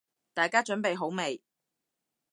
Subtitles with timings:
[0.33, 1.43] 大家準備好未？